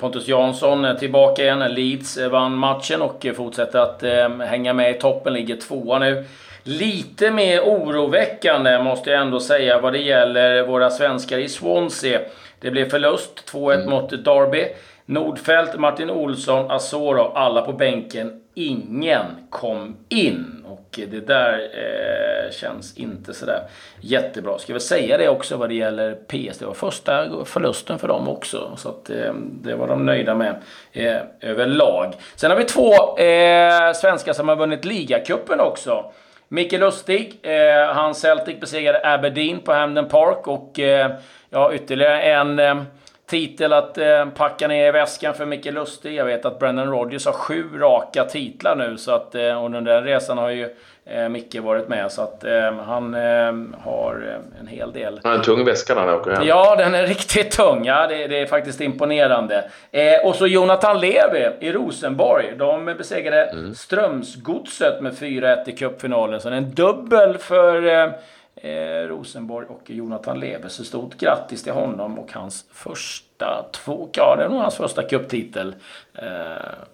Pontus 0.00 0.28
Jansson 0.28 0.84
är 0.84 0.94
tillbaka 0.94 1.42
igen. 1.42 1.74
Leeds 1.74 2.18
vann 2.18 2.54
matchen 2.54 3.02
och 3.02 3.26
fortsätter 3.36 3.78
att 3.78 4.02
äh, 4.02 4.28
hänga 4.28 4.72
med 4.72 4.90
i 4.90 4.94
toppen, 4.98 5.32
ligger 5.32 5.56
tvåa 5.56 5.98
nu. 5.98 6.24
Lite 6.62 7.30
mer 7.30 7.60
oroväckande 7.60 8.82
måste 8.82 9.10
jag 9.10 9.20
ändå 9.20 9.40
säga 9.40 9.80
vad 9.80 9.92
det 9.92 9.98
gäller 9.98 10.66
våra 10.66 10.90
svenskar 10.90 11.38
i 11.38 11.48
Swansea. 11.48 12.20
Det 12.60 12.70
blev 12.70 12.90
förlust, 12.90 13.52
2-1 13.52 13.74
mm. 13.74 13.90
mot 13.90 14.10
Derby. 14.10 14.64
Nordfeldt, 15.06 15.78
Martin 15.78 16.10
Olsson, 16.10 16.70
Asoro, 16.70 17.32
alla 17.34 17.62
på 17.62 17.72
bänken. 17.72 18.40
Ingen 18.58 19.24
kom 19.50 19.96
in. 20.08 20.64
Och 20.66 21.00
det 21.10 21.26
där 21.26 21.52
eh, 21.58 22.50
känns 22.52 22.96
inte 22.96 23.34
sådär 23.34 23.62
jättebra. 24.00 24.58
Ska 24.58 24.74
vi 24.74 24.80
säga 24.80 25.18
det 25.18 25.28
också 25.28 25.56
vad 25.56 25.68
det 25.68 25.74
gäller 25.74 26.14
PS. 26.14 26.58
Det 26.58 26.66
var 26.66 26.74
första 26.74 27.44
förlusten 27.44 27.98
för 27.98 28.08
dem 28.08 28.28
också. 28.28 28.72
Så 28.76 28.88
att, 28.88 29.10
eh, 29.10 29.32
det 29.34 29.74
var 29.74 29.88
de 29.88 30.06
nöjda 30.06 30.34
med 30.34 30.62
eh, 30.92 31.16
överlag. 31.40 32.14
Sen 32.36 32.50
har 32.50 32.58
vi 32.58 32.64
två 32.64 33.18
eh, 33.18 33.92
svenskar 33.92 34.32
som 34.32 34.48
har 34.48 34.56
vunnit 34.56 34.84
ligacupen 34.84 35.60
också. 35.60 36.12
Micke 36.48 36.72
Lustig, 36.72 37.38
eh, 37.42 37.94
han 37.94 38.14
Celtic 38.14 38.60
besegrade 38.60 39.14
Aberdeen 39.14 39.60
på 39.60 39.72
Hamden 39.72 40.08
Park 40.08 40.46
och 40.46 40.78
eh, 40.78 41.10
ja, 41.50 41.74
ytterligare 41.74 42.22
en 42.22 42.58
eh, 42.58 42.82
titel 43.28 43.72
att 43.72 43.98
eh, 43.98 44.26
packa 44.36 44.68
ner 44.68 44.88
i 44.88 44.90
väskan 44.90 45.34
för 45.34 45.46
Micke 45.46 45.72
Lustig. 45.72 46.14
Jag 46.14 46.24
vet 46.24 46.44
att 46.44 46.58
Brendan 46.58 46.90
Rodgers 46.90 47.26
har 47.26 47.32
sju 47.32 47.64
raka 47.78 48.24
titlar 48.24 48.76
nu 48.76 48.96
så 48.96 49.12
att, 49.12 49.34
eh, 49.34 49.58
och 49.58 49.64
under 49.64 49.80
den 49.80 50.04
resan 50.04 50.38
har 50.38 50.50
ju 50.50 50.68
eh, 51.04 51.28
Micke 51.28 51.56
varit 51.62 51.88
med 51.88 52.12
så 52.12 52.22
att 52.22 52.44
eh, 52.44 52.72
han 52.86 53.14
eh, 53.14 53.80
har 53.84 54.26
eh, 54.28 54.60
en 54.60 54.66
hel 54.66 54.92
del. 54.92 55.20
Han 55.22 55.32
har 55.32 55.38
en 55.38 55.44
tung 55.44 55.64
väska 55.64 55.94
när 55.94 56.02
han 56.02 56.14
åker 56.14 56.30
hem. 56.30 56.46
Ja, 56.46 56.76
den 56.76 56.94
är 56.94 57.06
riktigt 57.06 57.50
tung. 57.50 57.84
Ja, 57.84 58.06
det, 58.06 58.26
det 58.26 58.38
är 58.38 58.46
faktiskt 58.46 58.80
imponerande. 58.80 59.70
Eh, 59.90 60.26
och 60.26 60.34
så 60.34 60.46
Jonathan 60.46 61.00
Levi 61.00 61.50
i 61.60 61.72
Rosenborg. 61.72 62.52
De 62.58 62.84
besegrade 62.84 63.44
mm. 63.44 63.74
Strömsgodset 63.74 65.00
med 65.00 65.12
4-1 65.12 65.68
i 65.68 65.72
cupfinalen. 65.76 66.40
Så 66.40 66.48
det 66.48 66.54
är 66.54 66.58
en 66.58 66.74
dubbel 66.74 67.38
för 67.38 68.12
Eh, 68.60 69.08
Rosenborg 69.08 69.66
och 69.66 69.90
Jonathan 69.90 70.40
Lever. 70.40 70.68
Så 70.68 70.84
stort 70.84 71.18
grattis 71.18 71.62
till 71.62 71.72
honom 71.72 72.18
och 72.18 72.32
hans 72.32 72.64
första 72.72 73.64
två, 73.72 74.08
ja 74.12 74.36
det 74.36 74.44
är 74.44 74.48
nog 74.48 74.60
hans 74.60 74.76
första 74.76 75.02
cuptitel. 75.02 75.74
Eh, 76.14 76.26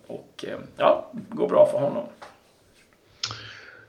och 0.06 0.44
eh, 0.49 0.59
ja, 0.76 1.11
går 1.12 1.49
bra 1.49 1.68
för 1.73 1.78
honom. 1.78 2.04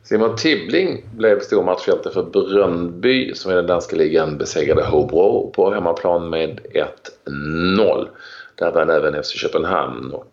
Simon 0.04 0.36
Tibbling 0.36 1.04
blev 1.16 1.40
stormatchhjälte 1.40 2.10
för 2.12 2.24
Brönnby 2.24 3.34
som 3.34 3.52
i 3.52 3.56
den 3.56 3.68
danska 3.68 3.96
ligan 3.96 4.38
besegrade 4.38 4.84
Hobro 4.84 5.52
på 5.56 5.74
hemmaplan 5.74 6.30
med 6.30 6.60
1-0. 7.26 8.08
Där 8.56 8.72
vann 8.72 8.90
även 8.90 9.24
FC 9.24 9.32
Köpenhamn 9.32 10.12
och, 10.12 10.28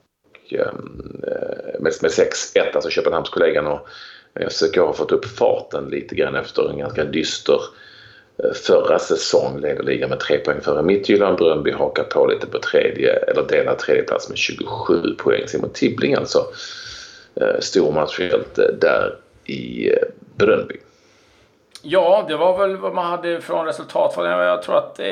ehm, 0.50 1.22
eh, 1.26 1.80
med, 1.80 1.92
med 2.02 2.10
6-1, 2.10 2.74
alltså 2.74 2.90
Köpenhamnskollegan. 2.90 3.66
Och 3.66 3.88
FCK 4.34 4.76
har 4.76 4.92
fått 4.92 5.12
upp 5.12 5.24
farten 5.24 5.88
lite 5.88 6.14
grann 6.14 6.34
efter 6.34 6.70
en 6.70 6.78
ganska 6.78 7.04
dyster 7.04 7.60
eh, 8.44 8.52
förra 8.52 8.98
säsong. 8.98 9.60
Leder 9.60 9.82
ligan 9.82 10.10
med 10.10 10.20
tre 10.20 10.38
poäng 10.38 10.60
före 10.60 10.82
Midtjylland. 10.82 11.38
Bröndby 11.38 11.72
hakar 11.72 12.04
på 12.04 12.26
lite 12.26 12.46
på 12.46 12.58
tredje, 12.58 13.12
eller 13.12 13.42
delar 13.42 13.74
tredje 13.74 14.02
plats 14.02 14.28
med 14.28 14.38
27 14.38 15.14
poäng. 15.18 15.48
Simon 15.48 15.70
Tibbling 15.70 16.14
alltså 16.14 16.46
eh, 17.34 17.60
stormatchhjälte 17.60 18.74
där 18.80 19.16
i 19.44 19.90
eh, 19.90 19.96
Bröndby. 20.36 20.76
Ja, 21.84 22.24
det 22.28 22.36
var 22.36 22.58
väl 22.58 22.76
vad 22.76 22.94
man 22.94 23.06
hade 23.06 23.40
från 23.40 23.66
resultat. 23.66 24.14
Jag 24.16 24.62
tror 24.62 24.78
att 24.78 24.98
eh, 24.98 25.06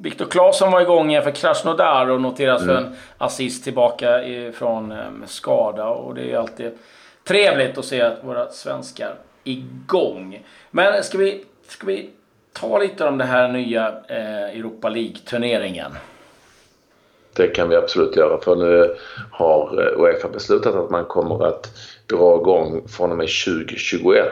Viktor 0.00 0.26
Claesson 0.30 0.72
var 0.72 0.80
igång 0.80 1.22
för 1.22 1.30
Krasnodar 1.30 2.10
och 2.10 2.20
noteras 2.20 2.62
mm. 2.62 2.76
för 2.76 2.82
en 2.82 2.96
assist 3.18 3.64
tillbaka 3.64 4.20
från 4.54 4.92
eh, 4.92 4.98
skada. 5.26 5.88
Och 5.88 6.14
det 6.14 6.32
är 6.32 6.38
alltid 6.38 6.72
Trevligt 7.24 7.78
att 7.78 7.84
se 7.84 8.00
att 8.00 8.24
våra 8.24 8.50
svenskar 8.50 9.14
igång. 9.44 10.46
Men 10.70 11.04
ska 11.04 11.18
vi, 11.18 11.44
ska 11.68 11.86
vi 11.86 12.10
ta 12.52 12.78
lite 12.78 13.04
om 13.04 13.18
den 13.18 13.28
här 13.28 13.48
nya 13.48 13.88
eh, 14.08 14.58
Europa 14.58 14.88
League-turneringen? 14.88 15.92
Det 17.32 17.46
kan 17.48 17.68
vi 17.68 17.76
absolut 17.76 18.16
göra 18.16 18.40
för 18.40 18.56
nu 18.56 18.96
har 19.30 19.82
eh, 19.82 20.00
Uefa 20.00 20.28
beslutat 20.28 20.74
att 20.74 20.90
man 20.90 21.04
kommer 21.04 21.46
att 21.46 21.70
dra 22.06 22.40
igång 22.40 22.88
från 22.88 23.10
och 23.10 23.16
med 23.16 23.28
2021 23.44 24.24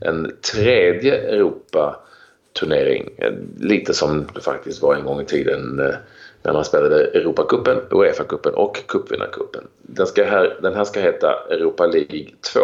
en 0.00 0.36
tredje 0.52 1.14
Europa-turnering. 1.14 3.10
Eh, 3.18 3.32
lite 3.58 3.94
som 3.94 4.26
det 4.34 4.40
faktiskt 4.40 4.82
var 4.82 4.94
en 4.94 5.04
gång 5.04 5.20
i 5.20 5.24
tiden 5.24 5.80
eh, 5.80 5.94
när 6.42 6.52
man 6.52 6.64
spelade 6.64 7.04
Europacupen, 7.04 7.80
Uefa-cupen 7.90 8.52
och 8.52 8.86
cupvinnarcupen. 8.86 9.68
Den, 9.82 10.06
här, 10.16 10.58
den 10.62 10.74
här 10.74 10.84
ska 10.84 11.00
heta 11.00 11.34
Europa 11.50 11.86
League 11.86 12.26
2. 12.52 12.60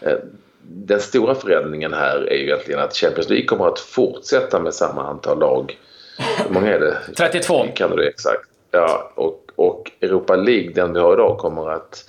Eh, 0.00 0.16
den 0.62 1.00
stora 1.00 1.34
förändringen 1.34 1.92
här 1.92 2.16
är 2.16 2.36
ju 2.36 2.44
egentligen 2.44 2.80
att 2.80 2.96
Champions 2.96 3.28
League 3.28 3.46
kommer 3.46 3.66
att 3.68 3.78
fortsätta 3.80 4.60
med 4.60 4.74
samma 4.74 5.06
antal 5.06 5.38
lag. 5.38 5.78
Hur 6.44 6.54
många 6.54 6.74
är 6.74 6.80
det? 6.80 6.96
32. 7.16 7.66
Kan 7.74 7.90
du 7.90 7.96
det 7.96 8.08
exakt? 8.08 8.48
Ja, 8.70 9.12
och, 9.14 9.50
och 9.56 9.90
Europa 10.00 10.36
League, 10.36 10.72
den 10.72 10.92
vi 10.92 11.00
har 11.00 11.12
idag, 11.12 11.38
kommer 11.38 11.70
att 11.70 12.04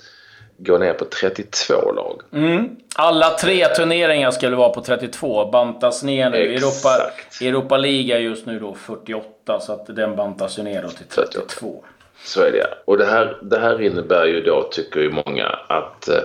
gå 0.58 0.78
ner 0.78 0.92
på 0.92 1.04
32 1.04 1.92
lag. 1.92 2.22
Mm. 2.32 2.68
Alla 2.94 3.30
tre 3.30 3.66
turneringar 3.66 4.30
skulle 4.30 4.56
vara 4.56 4.68
på 4.68 4.80
32, 4.80 5.50
bantas 5.50 6.02
ner 6.02 6.30
nu. 6.30 6.36
Europa, 6.36 7.10
Europa 7.40 7.76
League 7.76 8.16
är 8.16 8.20
just 8.20 8.46
nu 8.46 8.58
då 8.58 8.74
48, 8.74 9.60
så 9.60 9.72
att 9.72 9.96
den 9.96 10.16
bantas 10.16 10.58
ju 10.58 10.62
ner 10.62 10.82
då 10.82 10.88
till 10.88 11.06
32. 11.06 11.84
Så 12.24 12.40
är 12.40 12.52
det 12.52 12.66
Och 12.84 12.98
det 12.98 13.06
här, 13.06 13.38
det 13.42 13.58
här 13.58 13.82
innebär 13.82 14.26
ju 14.26 14.40
då, 14.40 14.68
tycker 14.70 15.00
ju 15.00 15.10
många, 15.10 15.46
att 15.68 16.08
eh, 16.08 16.20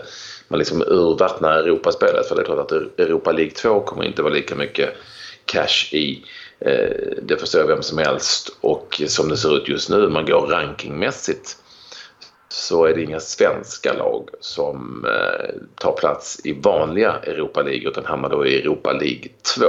man 0.48 0.60
liksom 0.60 0.82
urvattnar 0.82 1.58
Europaspelet. 1.58 2.28
För 2.28 2.36
det 2.36 2.42
är 2.42 2.46
klart 2.46 2.72
att 2.72 3.00
Europa 3.00 3.32
League 3.32 3.54
2 3.54 3.80
kommer 3.80 4.04
inte 4.04 4.22
vara 4.22 4.34
lika 4.34 4.56
mycket 4.56 4.90
cash 5.46 5.94
i. 5.94 6.24
Eh, 6.60 7.18
det 7.22 7.38
förstår 7.38 7.68
vem 7.68 7.82
som 7.82 7.98
helst. 7.98 8.58
Och 8.62 9.02
som 9.08 9.30
det 9.30 9.38
ser 9.38 9.58
ut 9.58 9.68
just 9.68 9.90
nu, 9.90 10.10
man 10.10 10.26
går 10.26 10.48
rankingmässigt 10.48 11.58
så 12.52 12.86
är 12.86 12.94
det 12.94 13.04
inga 13.04 13.20
svenska 13.20 13.94
lag 13.94 14.30
som 14.40 15.06
eh, 15.06 15.50
tar 15.76 15.92
plats 15.92 16.42
i 16.44 16.54
vanliga 16.54 17.12
Europa 17.12 17.62
League 17.62 17.90
utan 17.90 18.06
hamnar 18.06 18.30
då 18.30 18.46
i 18.46 18.62
Europa 18.62 18.92
League 18.92 19.28
2. 19.56 19.66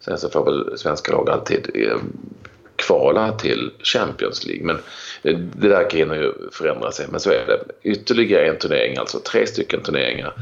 Sen 0.00 0.18
så 0.18 0.30
får 0.30 0.44
väl 0.44 0.78
svenska 0.78 1.12
lag 1.12 1.30
alltid 1.30 1.70
eh, 1.74 1.98
kvala 2.76 3.32
till 3.32 3.70
Champions 3.82 4.46
League. 4.46 4.66
Men 4.66 4.78
det 5.52 5.68
där 5.68 5.90
kan 5.90 6.00
ju 6.00 6.32
förändra 6.52 6.92
sig. 6.92 7.06
Men 7.10 7.20
så 7.20 7.30
är 7.30 7.46
det. 7.46 7.90
Ytterligare 7.90 8.48
en 8.48 8.58
turnering, 8.58 8.96
alltså 8.96 9.20
tre 9.20 9.46
stycken 9.46 9.82
turneringar 9.82 10.32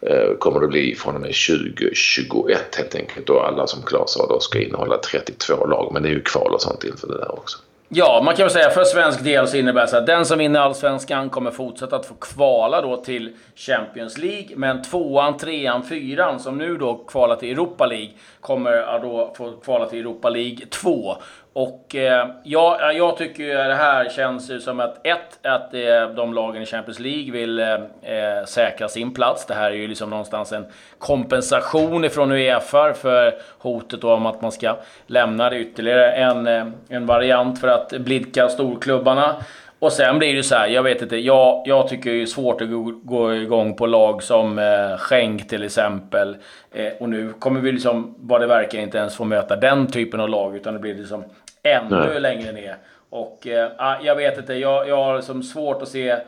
eh, 0.00 0.36
kommer 0.38 0.60
det 0.60 0.68
bli 0.68 0.94
från 0.94 1.14
och 1.14 1.20
med 1.20 1.34
2021 1.48 2.76
helt 2.76 2.94
enkelt. 2.94 3.30
Och 3.30 3.48
alla 3.48 3.66
som 3.66 3.82
klarar 3.82 4.06
sa 4.06 4.26
då 4.26 4.40
ska 4.40 4.60
innehålla 4.60 4.98
32 4.98 5.66
lag. 5.66 5.90
Men 5.92 6.02
det 6.02 6.08
är 6.08 6.12
ju 6.12 6.22
kval 6.22 6.54
och 6.54 6.62
sånt 6.62 6.84
inför 6.84 7.08
det 7.08 7.18
där 7.18 7.38
också. 7.38 7.58
Ja, 7.90 8.22
man 8.24 8.36
kan 8.36 8.44
väl 8.44 8.52
säga 8.52 8.70
för 8.70 8.84
svensk 8.84 9.24
del 9.24 9.48
så 9.48 9.56
innebär 9.56 9.80
det 9.80 9.88
så 9.88 9.96
att 9.96 10.06
den 10.06 10.26
som 10.26 10.38
vinner 10.38 10.60
Allsvenskan 10.60 11.30
kommer 11.30 11.50
fortsätta 11.50 11.96
att 11.96 12.06
få 12.06 12.14
kvala 12.14 12.80
då 12.80 12.96
till 12.96 13.36
Champions 13.54 14.18
League. 14.18 14.56
Men 14.56 14.82
tvåan, 14.82 15.36
trean, 15.36 15.84
fyran 15.84 16.40
som 16.40 16.58
nu 16.58 16.76
då 16.76 17.04
kvalar 17.08 17.36
till 17.36 17.52
Europa 17.52 17.86
League 17.86 18.10
kommer 18.40 18.72
att 18.72 19.02
då 19.02 19.34
få 19.36 19.52
kvala 19.52 19.86
till 19.86 19.98
Europa 19.98 20.28
League 20.28 20.66
2. 20.70 21.16
Och 21.52 21.94
eh, 21.94 22.28
ja, 22.42 22.90
eh, 22.90 22.96
jag 22.96 23.16
tycker 23.16 23.42
ju 23.42 23.52
det 23.52 23.74
här 23.74 24.08
känns 24.08 24.50
ju 24.50 24.60
som 24.60 24.80
att 24.80 25.06
ett, 25.06 25.46
att 25.46 25.74
eh, 25.74 26.08
de 26.16 26.34
lagen 26.34 26.62
i 26.62 26.66
Champions 26.66 26.98
League 26.98 27.32
vill 27.32 27.58
eh, 27.58 27.74
eh, 28.02 28.44
säkra 28.44 28.88
sin 28.88 29.14
plats. 29.14 29.46
Det 29.46 29.54
här 29.54 29.70
är 29.70 29.74
ju 29.74 29.88
liksom 29.88 30.10
någonstans 30.10 30.52
en 30.52 30.66
kompensation 30.98 32.04
ifrån 32.04 32.32
Uefa 32.32 32.94
för 32.94 33.34
hotet 33.58 34.04
om 34.04 34.26
att 34.26 34.42
man 34.42 34.52
ska 34.52 34.76
lämna 35.06 35.50
det. 35.50 35.58
Ytterligare 35.58 36.12
en, 36.12 36.46
eh, 36.46 36.66
en 36.88 37.06
variant 37.06 37.60
för 37.60 37.68
att 37.68 37.90
blidka 37.90 38.48
storklubbarna. 38.48 39.36
Och 39.78 39.92
sen 39.92 40.18
blir 40.18 40.36
det 40.36 40.42
så 40.42 40.54
här, 40.54 40.66
jag 40.68 40.82
vet 40.82 41.02
inte, 41.02 41.16
jag, 41.16 41.62
jag 41.64 41.88
tycker 41.88 42.12
det 42.12 42.22
är 42.22 42.26
svårt 42.26 42.60
att 42.60 42.70
gå, 42.70 42.92
gå 43.02 43.34
igång 43.34 43.74
på 43.74 43.86
lag 43.86 44.22
som 44.22 44.58
eh, 44.58 44.98
Schenk 44.98 45.48
till 45.48 45.64
exempel. 45.64 46.36
Eh, 46.72 46.92
och 47.00 47.08
nu 47.08 47.32
kommer 47.38 47.60
vi 47.60 47.72
liksom, 47.72 48.14
vad 48.18 48.40
det 48.40 48.46
verkar, 48.46 48.78
inte 48.78 48.98
ens 48.98 49.16
få 49.16 49.24
möta 49.24 49.56
den 49.56 49.86
typen 49.86 50.20
av 50.20 50.28
lag, 50.28 50.56
utan 50.56 50.74
det 50.74 50.80
blir 50.80 50.94
liksom 50.94 51.24
ännu 51.62 51.96
Nej. 51.96 52.20
längre 52.20 52.52
ner. 52.52 52.76
Och 53.10 53.46
eh, 53.46 53.70
ah, 53.78 53.96
jag 54.02 54.16
vet 54.16 54.38
inte, 54.38 54.54
jag, 54.54 54.88
jag 54.88 55.04
har 55.04 55.16
liksom 55.16 55.42
svårt 55.42 55.82
att 55.82 55.88
se 55.88 56.10
eh, 56.10 56.18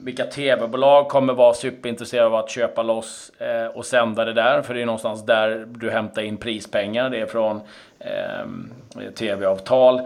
vilka 0.00 0.24
tv-bolag 0.24 1.08
kommer 1.08 1.32
vara 1.32 1.54
superintresserade 1.54 2.26
av 2.26 2.34
att 2.34 2.50
köpa 2.50 2.82
loss 2.82 3.32
eh, 3.38 3.66
och 3.66 3.86
sända 3.86 4.24
det 4.24 4.32
där. 4.32 4.62
För 4.62 4.74
det 4.74 4.82
är 4.82 4.86
någonstans 4.86 5.26
där 5.26 5.66
du 5.68 5.90
hämtar 5.90 6.22
in 6.22 6.36
prispengar. 6.36 7.10
Det 7.10 7.20
är 7.20 7.26
från 7.26 7.60
eh, 7.98 9.10
tv-avtal. 9.14 10.00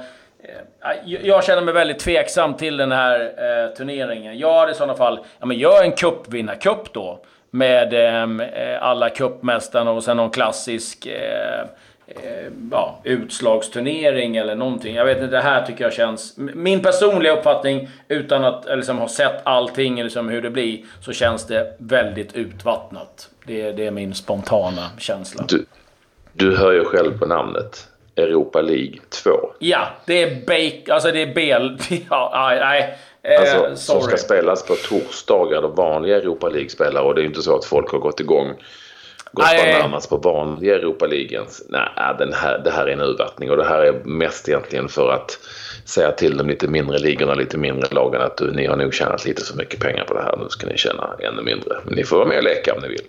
Eh, 0.49 1.17
jag 1.23 1.45
känner 1.45 1.63
mig 1.63 1.75
väldigt 1.75 1.99
tveksam 1.99 2.55
till 2.55 2.77
den 2.77 2.93
här 2.93 3.21
eh, 3.21 3.75
turneringen. 3.75 4.39
Jag 4.39 4.61
hade 4.61 4.73
i 4.73 4.75
sådana 4.75 4.95
fall, 4.95 5.19
ja 5.39 5.47
men 5.47 5.59
gör 5.59 5.83
en 5.83 5.93
cupvinnarcup 5.93 6.93
då. 6.93 7.21
Med 7.51 7.95
ehm, 7.95 8.41
eh, 8.41 8.83
alla 8.83 9.11
cupmästarna 9.11 9.91
och 9.91 10.05
sen 10.05 10.17
någon 10.17 10.31
klassisk 10.31 11.07
eh, 11.07 11.61
eh, 12.07 12.53
ja, 12.71 13.01
utslagsturnering 13.05 14.37
eller 14.37 14.55
någonting. 14.55 14.95
Jag 14.95 15.05
vet 15.05 15.19
inte, 15.19 15.37
det 15.37 15.43
här 15.43 15.67
tycker 15.67 15.85
jag 15.85 15.93
känns... 15.93 16.35
Min 16.37 16.83
personliga 16.83 17.37
uppfattning, 17.37 17.89
utan 18.09 18.45
att 18.45 18.69
eh, 18.69 18.77
liksom, 18.77 18.99
ha 18.99 19.09
sett 19.09 19.41
allting, 19.43 20.03
liksom, 20.03 20.29
hur 20.29 20.43
det 20.43 20.51
blir, 20.51 20.85
så 21.01 21.13
känns 21.13 21.47
det 21.47 21.77
väldigt 21.79 22.35
utvattnat. 22.35 23.31
Det, 23.47 23.73
det 23.73 23.87
är 23.87 23.91
min 23.91 24.15
spontana 24.15 24.91
känsla. 24.99 25.45
Du, 25.49 25.67
du 26.33 26.57
hör 26.57 26.73
ju 26.73 26.85
själv 26.85 27.19
på 27.19 27.27
namnet. 27.27 27.89
Europa 28.17 28.61
League 28.61 28.99
2. 29.27 29.53
Ja, 29.59 29.89
det 30.07 30.23
är 30.23 30.47
Bake, 30.47 30.95
alltså 30.95 31.13
det 31.13 31.23
är 31.23 31.35
Bel... 31.35 31.79
Ja, 32.11 32.53
nej. 32.61 32.99
Eh, 33.23 33.41
alltså, 33.41 33.77
som 33.77 34.03
ska 34.03 34.17
spelas 34.17 34.67
på 34.67 34.75
torsdagar 34.75 35.63
då 35.63 35.69
vanliga 35.69 36.17
Europa 36.17 36.49
League-spelare 36.49 37.05
och 37.05 37.15
det 37.15 37.21
är 37.21 37.23
ju 37.23 37.29
inte 37.29 37.43
så 37.43 37.57
att 37.57 37.65
folk 37.65 37.91
har 37.91 37.99
gått 37.99 38.21
igång 38.21 38.55
gått 39.33 39.47
bananas 39.73 40.07
på 40.07 40.17
vanliga 40.17 40.75
Europa 40.75 41.07
League. 41.07 41.41
Nej, 41.69 41.89
den 42.19 42.33
här, 42.33 42.59
det 42.59 42.71
här 42.71 42.87
är 42.87 42.93
en 42.93 43.01
urvattning 43.01 43.51
och 43.51 43.57
det 43.57 43.65
här 43.65 43.81
är 43.81 43.93
mest 44.05 44.49
egentligen 44.49 44.89
för 44.89 45.13
att 45.13 45.39
säga 45.85 46.13
till 46.13 46.37
de 46.37 46.49
lite 46.49 46.69
mindre 46.69 46.99
ligorna, 46.99 47.35
lite 47.35 47.59
mindre 47.59 47.95
lagen 47.95 48.21
att 48.21 48.37
du, 48.37 48.53
ni 48.53 48.67
har 48.67 48.77
nog 48.77 48.95
tjänat 48.95 49.25
lite 49.25 49.45
för 49.45 49.57
mycket 49.57 49.81
pengar 49.81 50.05
på 50.05 50.15
det 50.15 50.23
här. 50.23 50.37
Nu 50.37 50.49
ska 50.49 50.67
ni 50.67 50.77
tjäna 50.77 51.17
ännu 51.19 51.43
mindre. 51.43 51.77
Men 51.85 51.95
ni 51.95 52.05
får 52.05 52.17
vara 52.17 52.29
med 52.29 52.39
och 52.39 52.45
leka 52.45 52.75
om 52.75 52.83
ni 52.83 52.89
vill. 52.89 53.05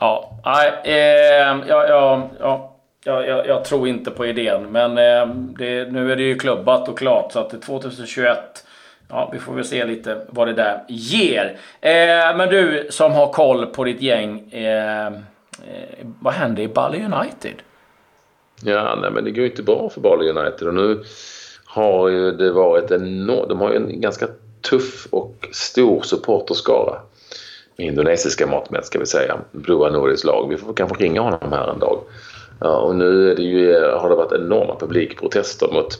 Ja, 0.00 0.40
nej, 0.44 0.72
eh, 0.84 1.58
ja, 1.68 1.86
ja, 1.88 2.30
ja. 2.40 2.71
Jag, 3.04 3.28
jag, 3.28 3.46
jag, 3.46 3.64
tror 3.64 3.88
inte 3.88 4.10
på 4.10 4.26
idén, 4.26 4.72
men 4.72 4.90
eh, 4.98 5.34
det, 5.58 5.92
nu 5.92 6.12
är 6.12 6.16
det 6.16 6.22
ju 6.22 6.38
klubbat 6.38 6.88
och 6.88 6.98
klart 6.98 7.32
så 7.32 7.38
att 7.38 7.62
2021 7.62 8.64
Ja, 9.12 9.30
vi 9.32 9.38
får 9.38 9.54
väl 9.54 9.64
se 9.64 9.84
lite 9.84 10.26
vad 10.30 10.48
det 10.48 10.52
där 10.52 10.84
ger. 10.88 11.58
Eh, 11.80 12.36
men 12.36 12.48
du 12.48 12.86
som 12.90 13.12
har 13.12 13.32
koll 13.32 13.66
på 13.66 13.84
ditt 13.84 14.02
gäng. 14.02 14.50
Eh, 14.50 15.06
eh, 15.06 15.12
vad 16.20 16.34
händer 16.34 16.62
i 16.62 16.68
Bali 16.68 16.98
United? 16.98 17.54
Ja, 18.64 18.98
nej, 19.02 19.10
men 19.10 19.24
det 19.24 19.30
går 19.30 19.40
ju 19.44 19.50
inte 19.50 19.62
bra 19.62 19.90
för 19.94 20.00
Bali 20.00 20.30
United. 20.30 20.68
Och 20.68 20.74
nu 20.74 21.04
har 21.64 22.08
ju 22.08 22.30
det 22.30 22.52
varit 22.52 22.90
en... 22.90 23.26
De 23.26 23.60
har 23.60 23.70
ju 23.70 23.76
en 23.76 24.00
ganska 24.00 24.26
tuff 24.70 25.06
och 25.10 25.48
stor 25.52 26.02
supporterskara. 26.02 26.98
Med 27.76 27.86
indonesiska 27.86 28.46
mått 28.46 28.70
mätt 28.70 28.86
ska 28.86 28.98
vi 28.98 29.06
säga. 29.06 29.38
Broa 29.50 29.90
Noris 29.90 30.24
lag. 30.24 30.48
Vi 30.48 30.56
får 30.56 30.74
kanske 30.74 31.04
ringa 31.04 31.20
honom 31.20 31.52
här 31.52 31.68
en 31.68 31.78
dag. 31.78 31.98
Ja, 32.64 32.76
och 32.76 32.96
nu 32.96 33.30
är 33.30 33.36
det 33.36 33.42
ju, 33.42 33.84
har 33.84 34.08
det 34.08 34.14
varit 34.14 34.32
enorma 34.32 34.76
publikprotester 34.76 35.68
mot 35.72 35.98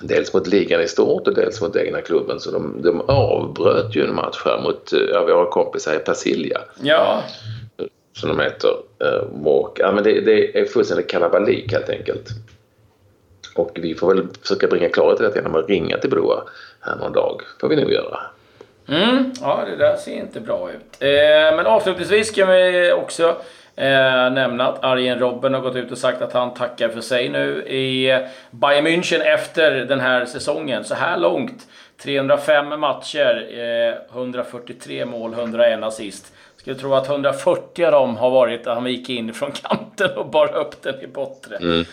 dels 0.00 0.34
mot 0.34 0.46
ligan 0.46 0.80
i 0.80 0.88
stort 0.88 1.28
och 1.28 1.34
dels 1.34 1.60
mot 1.60 1.76
egna 1.76 2.00
klubben. 2.00 2.40
Så 2.40 2.50
de, 2.50 2.82
de 2.82 3.00
avbröt 3.00 3.96
ju 3.96 4.04
en 4.04 4.14
match 4.14 4.42
här 4.44 4.60
mot 4.62 4.92
ja, 5.12 5.24
våra 5.24 5.46
kompisar 5.46 5.94
i 5.94 5.98
Persilja. 5.98 6.60
Ja. 6.82 7.22
Som 8.12 8.28
de 8.28 8.40
heter. 8.40 8.70
Och, 9.44 9.76
ja, 9.80 9.92
men 9.92 10.04
det, 10.04 10.20
det 10.20 10.60
är 10.60 10.64
fullständigt 10.64 11.10
kalabalik 11.10 11.72
helt 11.72 11.88
enkelt. 11.88 12.28
Och 13.54 13.70
vi 13.74 13.94
får 13.94 14.14
väl 14.14 14.26
försöka 14.42 14.66
bringa 14.66 14.88
klarhet 14.88 15.20
i 15.20 15.22
detta 15.22 15.36
genom 15.36 15.54
att 15.54 15.68
ringa 15.68 15.98
till 15.98 16.10
Broa 16.10 16.42
här 16.80 16.96
någon 16.96 17.12
dag. 17.12 17.42
får 17.60 17.68
vi 17.68 17.76
nog 17.76 17.92
göra. 17.92 18.20
Mm, 18.88 19.32
ja, 19.40 19.64
det 19.70 19.76
där 19.76 19.96
ser 19.96 20.12
inte 20.12 20.40
bra 20.40 20.70
ut. 20.70 20.96
Eh, 21.00 21.56
men 21.56 21.66
avslutningsvis 21.66 22.30
kan 22.30 22.48
vi 22.48 22.92
också 22.92 23.36
Eh, 23.76 24.30
nämna 24.30 24.68
att 24.68 24.84
Arjen 24.84 25.18
Robben 25.18 25.54
har 25.54 25.60
gått 25.60 25.76
ut 25.76 25.92
och 25.92 25.98
sagt 25.98 26.22
att 26.22 26.32
han 26.32 26.54
tackar 26.54 26.88
för 26.88 27.00
sig 27.00 27.28
nu 27.28 27.62
i 27.66 28.18
Bayern 28.50 28.86
München 28.86 29.20
efter 29.20 29.70
den 29.70 30.00
här 30.00 30.24
säsongen. 30.24 30.84
Så 30.84 30.94
här 30.94 31.18
långt 31.18 31.66
305 32.02 32.80
matcher, 32.80 33.48
eh, 33.50 34.16
143 34.16 35.04
mål, 35.04 35.34
101 35.34 35.82
assist. 35.82 36.32
Skulle 36.56 36.76
tro 36.76 36.94
att 36.94 37.08
140 37.08 37.84
av 37.84 37.92
dem 37.92 38.16
har 38.16 38.30
varit 38.30 38.66
att 38.66 38.74
han 38.74 38.86
gick 38.86 39.10
in 39.10 39.34
från 39.34 39.52
kanten 39.62 40.16
och 40.16 40.26
bar 40.26 40.54
upp 40.54 40.82
den 40.82 41.00
i 41.00 41.06
botten. 41.06 41.62
Mm. 41.62 41.84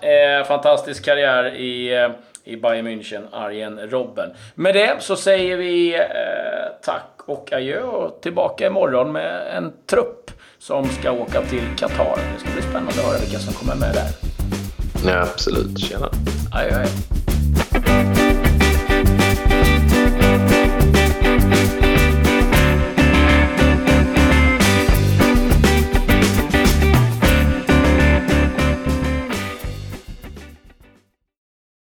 Eh, 0.00 0.46
fantastisk 0.46 1.04
karriär 1.04 1.54
i, 1.54 1.94
eh, 1.94 2.10
i 2.44 2.56
Bayern 2.56 2.86
München, 2.86 3.22
Arjen 3.32 3.90
Robben. 3.90 4.30
Med 4.54 4.74
det 4.74 4.96
så 4.98 5.16
säger 5.16 5.56
vi 5.56 5.94
eh, 5.94 6.02
tack 6.82 7.10
och 7.24 7.52
adjö 7.52 7.82
och 7.82 8.20
tillbaka 8.22 8.66
imorgon 8.66 9.12
med 9.12 9.56
en 9.56 9.72
trupp 9.86 10.30
som 10.58 10.88
ska 10.88 11.12
åka 11.12 11.42
till 11.42 11.62
Qatar. 11.76 12.18
Det 12.34 12.40
ska 12.40 12.50
bli 12.52 12.62
spännande 12.62 12.90
att 12.90 13.06
höra 13.06 13.18
vilka 13.18 13.38
som 13.38 13.54
kommer 13.54 13.74
med 13.74 13.94
där. 13.94 14.08
Ja, 15.06 15.20
absolut. 15.22 15.78
Tjena. 15.78 16.10
Aj, 16.52 16.72
aj. 16.72 17.17